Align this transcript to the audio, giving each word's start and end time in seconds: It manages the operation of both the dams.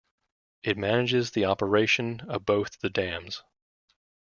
It 0.63 0.79
manages 0.79 1.29
the 1.29 1.45
operation 1.45 2.21
of 2.21 2.43
both 2.43 2.79
the 2.79 2.89
dams. 2.89 3.43